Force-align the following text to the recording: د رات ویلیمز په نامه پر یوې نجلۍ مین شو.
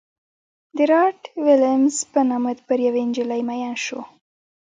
د 0.75 0.77
رات 0.91 1.21
ویلیمز 1.45 1.95
په 2.11 2.19
نامه 2.29 2.51
پر 2.67 2.79
یوې 2.87 3.03
نجلۍ 3.09 3.41
مین 3.47 3.73
شو. 3.85 4.01